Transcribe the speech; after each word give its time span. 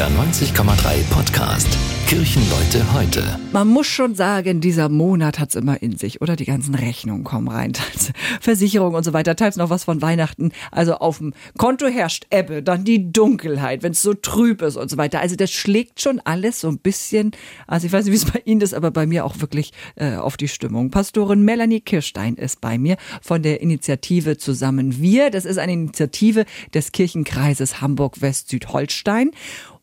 NDR 0.00 0.18
90,3 0.24 1.04
Podcast. 1.10 1.68
Kirchenleute 2.06 2.92
heute. 2.92 3.38
Man 3.52 3.68
muss 3.68 3.86
schon 3.86 4.14
sagen, 4.14 4.60
dieser 4.60 4.88
Monat 4.88 5.38
hat's 5.38 5.54
immer 5.54 5.80
in 5.80 5.96
sich, 5.96 6.20
oder? 6.20 6.34
Die 6.34 6.46
ganzen 6.46 6.74
Rechnungen 6.74 7.22
kommen 7.22 7.46
rein, 7.46 7.72
teils 7.74 8.10
Versicherung 8.40 8.94
und 8.94 9.04
so 9.04 9.12
weiter, 9.12 9.36
teils 9.36 9.56
noch 9.56 9.68
was 9.68 9.84
von 9.84 10.02
Weihnachten. 10.02 10.52
Also 10.72 10.94
auf 10.94 11.18
dem 11.18 11.34
Konto 11.56 11.86
herrscht 11.86 12.26
Ebbe, 12.30 12.62
dann 12.62 12.84
die 12.84 13.12
Dunkelheit, 13.12 13.82
wenn 13.82 13.92
es 13.92 14.00
so 14.02 14.14
trüb 14.14 14.62
ist 14.62 14.76
und 14.76 14.90
so 14.90 14.96
weiter. 14.96 15.20
Also 15.20 15.36
das 15.36 15.52
schlägt 15.52 16.00
schon 16.00 16.18
alles 16.24 16.60
so 16.60 16.68
ein 16.68 16.78
bisschen, 16.78 17.32
also 17.68 17.86
ich 17.86 17.92
weiß 17.92 18.06
nicht, 18.06 18.12
wie 18.12 18.16
es 18.16 18.32
bei 18.32 18.42
Ihnen 18.44 18.62
ist, 18.62 18.74
aber 18.74 18.90
bei 18.90 19.06
mir 19.06 19.24
auch 19.24 19.40
wirklich 19.40 19.72
äh, 19.96 20.16
auf 20.16 20.36
die 20.36 20.48
Stimmung. 20.48 20.90
Pastorin 20.90 21.44
Melanie 21.44 21.80
Kirstein 21.80 22.36
ist 22.36 22.60
bei 22.60 22.78
mir 22.78 22.96
von 23.20 23.42
der 23.42 23.60
Initiative 23.60 24.38
Zusammen 24.38 25.00
Wir. 25.00 25.30
Das 25.30 25.44
ist 25.44 25.58
eine 25.58 25.74
Initiative 25.74 26.46
des 26.74 26.90
Kirchenkreises 26.90 27.82
Hamburg-West-Südholstein. 27.82 29.30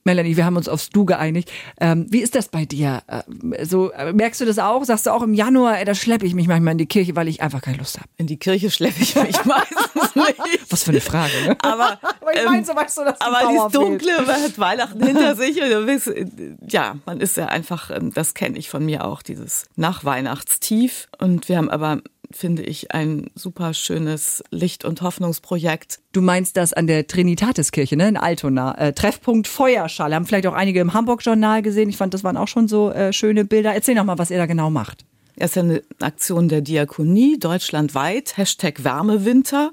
Melanie, 0.08 0.38
wir 0.38 0.46
haben 0.46 0.56
uns 0.56 0.70
aufs 0.70 0.90
Du 0.90 1.04
geeinigt. 1.04 1.52
Ähm, 1.82 2.06
wie 2.10 2.22
ist 2.22 2.34
das 2.34 2.48
bei 2.48 2.64
dir? 2.64 3.04
Ähm, 3.10 3.54
so 3.64 3.92
äh, 3.92 4.14
merkst 4.14 4.40
du 4.40 4.46
das 4.46 4.58
auch? 4.58 4.86
Sagst 4.86 5.06
du 5.06 5.12
auch 5.12 5.22
im 5.22 5.34
Januar, 5.34 5.80
ey, 5.80 5.86
da 5.86 5.94
schleppe 5.94 6.26
ich 6.26 6.34
mich 6.34 6.48
manchmal 6.48 6.72
in 6.72 6.78
die 6.78 6.86
Kirche, 6.86 7.16
weil 7.18 7.28
ich 7.28 7.42
einfach 7.42 7.62
keine 7.62 7.78
Lust 7.78 7.98
habe. 7.98 8.08
In 8.16 8.26
die 8.26 8.38
Kirche 8.38 8.72
schleppe 8.72 9.02
ich 9.02 9.16
mich 9.16 9.36
meistens 9.46 10.16
nicht. 10.16 10.72
Was 10.72 10.84
für 10.84 10.92
eine 10.92 11.02
Frage, 11.02 11.34
ne? 11.46 11.58
Aber, 11.62 12.00
Aber 12.02 12.34
ich 12.34 12.46
meine, 12.46 12.66
so 12.66 12.74
weißt 12.74 12.98
du, 13.00 13.04
dass 13.04 13.20
aber 13.20 13.52
dieses 13.52 13.72
Dunkle, 13.74 14.26
hat 14.26 14.58
Weihnachten 14.58 15.06
hinter 15.06 15.36
sich 15.36 15.62
und 15.62 15.70
du 15.70 15.86
bist, 15.86 16.08
äh, 16.08 16.26
ja, 16.70 16.96
man 17.06 17.20
ist 17.20 17.36
ja 17.36 17.48
einfach, 17.48 17.92
ähm, 17.92 18.14
das 18.14 18.34
kenne 18.34 18.58
ich 18.58 18.70
von 18.70 18.86
mir 18.86 19.04
auch, 19.04 19.22
dieses 19.22 19.66
Nachweihnachtstief. 19.76 21.10
Und 21.20 21.50
wir 21.50 21.58
haben 21.58 21.70
aber 21.70 22.02
finde 22.32 22.64
ich, 22.64 22.92
ein 22.92 23.30
super 23.36 23.74
schönes 23.74 24.44
Licht- 24.52 24.86
und 24.86 25.02
Hoffnungsprojekt. 25.02 26.00
Du 26.12 26.22
meinst 26.22 26.58
das 26.58 26.74
an 26.74 26.88
der 26.88 27.08
Trinitatiskirche, 27.08 27.96
ne, 27.96 28.10
in 28.10 28.18
Altona. 28.18 28.78
Äh, 28.78 28.94
Treffpunkt 28.94 29.48
Feuerschale. 29.48 30.16
Haben 30.16 30.26
vielleicht 30.26 30.48
auch 30.48 30.54
einige 30.54 30.80
im 30.80 30.94
Hamburg-Journal 30.94 31.62
gesehen. 31.62 31.90
Ich 31.90 31.98
fand, 31.98 32.14
das 32.14 32.24
waren 32.24 32.38
auch 32.38 32.48
schon 32.48 32.68
so 32.68 32.92
äh, 32.92 33.14
schöne 33.14 33.46
Bilder. 33.46 33.74
Erzähl 33.74 33.96
noch 33.96 34.04
mal, 34.04 34.18
was 34.18 34.32
ihr 34.32 34.38
da 34.38 34.46
genau 34.46 34.70
macht. 34.70 35.06
Es 35.36 35.52
ist 35.52 35.56
ja 35.56 35.62
eine 35.62 35.84
Aktion 36.02 36.50
der 36.50 36.62
Diakonie 36.62 37.38
deutschlandweit, 37.38 38.38
Hashtag 38.38 38.84
Wärmewinter. 38.84 39.72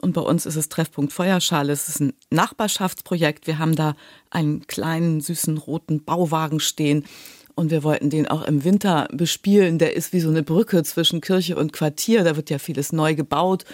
Und 0.00 0.12
bei 0.12 0.20
uns 0.20 0.46
ist 0.46 0.56
es 0.56 0.68
Treffpunkt 0.68 1.12
Feuerschale. 1.12 1.72
Es 1.72 1.88
ist 1.88 2.00
ein 2.00 2.12
Nachbarschaftsprojekt. 2.30 3.46
Wir 3.46 3.58
haben 3.58 3.74
da 3.74 3.96
einen 4.30 4.66
kleinen, 4.66 5.20
süßen, 5.20 5.58
roten 5.58 6.04
Bauwagen 6.04 6.60
stehen. 6.60 7.04
Und 7.58 7.72
wir 7.72 7.82
wollten 7.82 8.08
den 8.08 8.28
auch 8.28 8.44
im 8.44 8.62
Winter 8.62 9.08
bespielen. 9.12 9.80
Der 9.80 9.96
ist 9.96 10.12
wie 10.12 10.20
so 10.20 10.28
eine 10.28 10.44
Brücke 10.44 10.84
zwischen 10.84 11.20
Kirche 11.20 11.56
und 11.56 11.72
Quartier. 11.72 12.22
Da 12.22 12.36
wird 12.36 12.50
ja 12.50 12.60
vieles 12.60 12.92
neu 12.92 13.16
gebaut. 13.16 13.64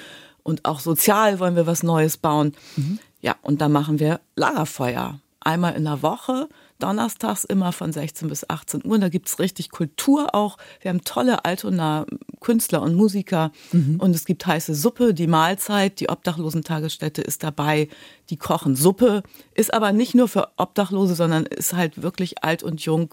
Und 0.43 0.65
auch 0.65 0.81
sozial 0.81 1.39
wollen 1.39 1.55
wir 1.55 1.67
was 1.67 1.83
Neues 1.83 2.17
bauen. 2.17 2.55
Mhm. 2.77 2.99
Ja, 3.21 3.37
und 3.43 3.61
da 3.61 3.69
machen 3.69 4.01
wir 4.01 4.21
Lagerfeuer. 4.37 5.21
Einmal 5.41 5.75
in 5.75 5.85
der 5.85 6.01
Woche, 6.01 6.49
donnerstags 6.79 7.45
immer 7.45 7.73
von 7.73 7.93
16 7.93 8.29
bis 8.29 8.49
18 8.49 8.87
Uhr. 8.87 8.93
Und 8.93 9.03
da 9.03 9.11
gibt's 9.11 9.39
richtig 9.39 9.71
Kultur 9.71 10.35
auch. 10.35 10.57
Wir 10.81 10.89
haben 10.89 11.05
tolle 11.05 11.45
Altona 11.45 12.07
Künstler 12.41 12.81
und 12.81 12.95
Musiker. 12.95 13.53
Mhm. 13.73 13.97
Und 14.01 14.17
es 14.17 14.25
gibt 14.25 14.47
heiße 14.47 14.75
Suppe, 14.75 15.13
die 15.13 15.27
Mahlzeit, 15.27 16.01
die 16.01 16.09
Obdachlosentagesstätte 16.09 17.21
ist 17.21 17.43
dabei. 17.43 17.89
Die 18.31 18.39
kochen 18.39 18.77
Suppe. 18.77 19.23
Ist 19.53 19.75
aber 19.75 19.93
nicht 19.93 20.15
nur 20.15 20.29
für 20.29 20.49
Obdachlose, 20.57 21.15
sondern 21.15 21.45
ist 21.45 21.75
halt 21.75 22.01
wirklich 22.01 22.43
alt 22.43 22.63
und 22.63 22.81
jung 22.81 23.13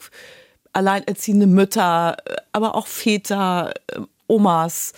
alleinerziehende 0.74 1.48
Mütter, 1.48 2.18
aber 2.52 2.76
auch 2.76 2.88
Väter, 2.88 3.74
Omas, 4.28 4.94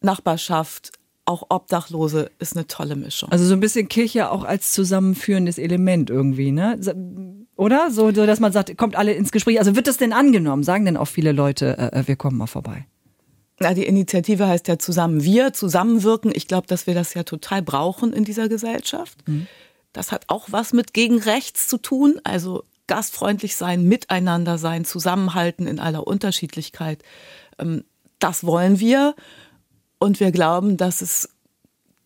Nachbarschaft, 0.00 0.92
auch 1.24 1.46
Obdachlose 1.50 2.30
ist 2.38 2.56
eine 2.56 2.66
tolle 2.66 2.96
Mischung. 2.96 3.30
Also 3.30 3.44
so 3.44 3.52
ein 3.52 3.60
bisschen 3.60 3.88
Kirche 3.88 4.30
auch 4.30 4.44
als 4.44 4.72
zusammenführendes 4.72 5.58
Element 5.58 6.08
irgendwie, 6.08 6.52
ne? 6.52 6.78
Oder? 7.54 7.90
So, 7.90 8.12
so 8.12 8.24
dass 8.24 8.40
man 8.40 8.52
sagt, 8.52 8.76
kommt 8.78 8.96
alle 8.96 9.12
ins 9.12 9.30
Gespräch. 9.30 9.58
Also 9.58 9.76
wird 9.76 9.88
das 9.88 9.98
denn 9.98 10.14
angenommen? 10.14 10.62
Sagen 10.62 10.86
denn 10.86 10.96
auch 10.96 11.06
viele 11.06 11.32
Leute, 11.32 11.76
äh, 11.76 12.06
wir 12.06 12.16
kommen 12.16 12.38
mal 12.38 12.46
vorbei? 12.46 12.86
Na, 13.60 13.74
die 13.74 13.84
Initiative 13.84 14.46
heißt 14.46 14.68
ja 14.68 14.78
zusammen 14.78 15.22
wir, 15.22 15.52
zusammenwirken. 15.52 16.30
Ich 16.34 16.46
glaube, 16.46 16.66
dass 16.66 16.86
wir 16.86 16.94
das 16.94 17.12
ja 17.14 17.24
total 17.24 17.60
brauchen 17.60 18.12
in 18.12 18.24
dieser 18.24 18.48
Gesellschaft. 18.48 19.18
Mhm. 19.26 19.48
Das 19.92 20.12
hat 20.12 20.24
auch 20.28 20.46
was 20.50 20.72
mit 20.72 20.94
gegen 20.94 21.18
rechts 21.18 21.66
zu 21.66 21.76
tun. 21.76 22.20
Also 22.24 22.62
gastfreundlich 22.88 23.54
sein, 23.54 23.84
miteinander 23.84 24.58
sein, 24.58 24.84
zusammenhalten 24.84 25.66
in 25.66 25.78
aller 25.78 26.06
Unterschiedlichkeit. 26.06 27.02
Ähm, 27.58 27.84
das 28.18 28.44
wollen 28.44 28.80
wir. 28.80 29.14
Und 30.00 30.20
wir 30.20 30.32
glauben, 30.32 30.76
dass 30.76 31.00
es 31.00 31.28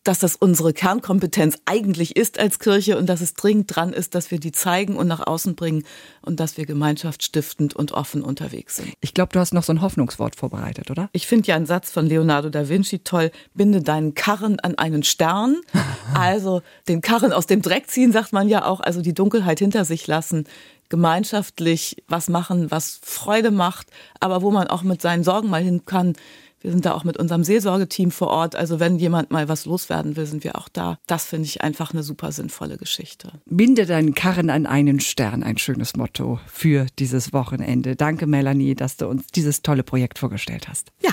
dass 0.05 0.19
das 0.19 0.37
unsere 0.37 0.73
Kernkompetenz 0.73 1.59
eigentlich 1.65 2.17
ist 2.17 2.39
als 2.39 2.59
Kirche 2.59 2.99
und 2.99 3.07
dass 3.07 3.21
es 3.21 3.35
dringend 3.35 3.75
dran 3.75 3.93
ist, 3.93 4.15
dass 4.15 4.31
wir 4.31 4.41
die 4.41 4.53
zeigen 4.53 4.97
und 4.97 5.07
nach 5.07 5.27
außen 5.27 5.55
bringen 5.55 5.85
und 6.23 6.41
dass 6.41 6.57
wir 6.57 6.67
gemeinschaftsstiftend 6.67 7.75
und 7.75 7.93
offen 7.93 8.23
unterwegs 8.23 8.77
sind. 8.77 8.93
Ich 9.01 9.15
glaube, 9.15 9.33
du 9.33 9.39
hast 9.39 9.55
noch 9.55 9.63
so 9.63 9.73
ein 9.73 9.81
Hoffnungswort 9.81 10.37
vorbereitet, 10.37 10.91
oder? 10.91 11.09
Ich 11.13 11.27
finde 11.27 11.49
ja 11.49 11.57
einen 11.57 11.67
Satz 11.67 11.91
von 11.91 12.07
Leonardo 12.07 12.51
da 12.51 12.69
Vinci 12.69 13.01
toll. 13.01 13.31
Binde 13.55 13.83
deinen 13.83 14.15
Karren 14.15 14.59
an 14.61 14.77
einen 14.77 15.03
Stern. 15.03 15.61
also 16.15 16.63
den 16.89 17.01
Karren 17.01 17.33
aus 17.33 17.47
dem 17.47 17.63
Dreck 17.63 17.89
ziehen, 17.89 18.13
sagt 18.13 18.33
man 18.33 18.49
ja 18.49 18.65
auch. 18.65 18.81
Also 18.81 19.03
die 19.03 19.15
Dunkelheit 19.15 19.61
hinter 19.61 19.84
sich 19.84 20.07
lassen 20.07 20.47
gemeinschaftlich 20.89 22.05
was 22.07 22.29
machen, 22.29 22.71
was 22.71 23.01
Freude 23.03 23.51
macht, 23.51 23.87
aber 24.21 24.43
wo 24.43 24.51
man 24.51 24.67
auch 24.67 24.83
mit 24.83 25.01
seinen 25.01 25.25
Sorgen 25.25 25.49
mal 25.49 25.63
hin 25.63 25.87
kann. 25.87 26.13
Wir 26.62 26.71
sind 26.71 26.87
da 26.87 26.93
auch 26.93 27.05
mit 27.05 27.17
unserem 27.17 27.43
Seelsorgeteam 27.45 28.11
vor 28.11 28.28
Ort. 28.28 28.55
Also 28.56 28.81
wenn 28.81 28.99
jemand 28.99 29.31
mal 29.31 29.49
was 29.49 29.67
loswerden 29.67 30.17
will, 30.17 30.27
sind 30.27 30.45
wir 30.45 30.56
auch 30.56 30.69
da. 30.69 30.99
Das 31.06 31.27
finde 31.27 31.47
ich 31.47 31.62
einfach 31.62 31.93
eine 31.93 32.03
super 32.03 32.33
sinnvolle 32.33 32.77
Geschichte. 32.77 33.33
Binde 33.47 33.84
deinen 33.84 34.15
Karren 34.15 34.49
an 34.49 34.67
einen 34.67 35.01
Stern, 35.01 35.43
ein 35.43 35.59
schönes 35.59 35.97
Motto 35.97 36.39
für 36.47 36.87
dieses 36.99 37.33
Wochenende. 37.33 37.97
Danke, 37.97 38.27
Melanie, 38.27 38.75
dass 38.75 38.97
du 38.97 39.09
uns 39.09 39.27
dieses 39.27 39.62
tolle 39.62 39.83
Projekt 39.83 40.19
vorgestellt 40.19 40.69
hast. 40.69 40.93
Ja. 41.03 41.11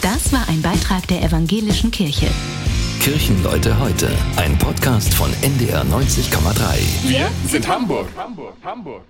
Das 0.00 0.32
war 0.32 0.46
ein 0.48 0.60
Beitrag 0.60 1.08
der 1.08 1.22
Evangelischen 1.22 1.90
Kirche. 1.90 2.28
Kirchenleute 3.00 3.78
heute, 3.80 4.10
ein 4.36 4.56
Podcast 4.58 5.12
von 5.14 5.30
NDR 5.42 5.82
90,3. 5.84 7.08
Wir 7.08 7.30
sind 7.48 7.66
Hamburg. 7.66 8.08
Hamburg, 8.16 8.54
Hamburg. 8.62 9.02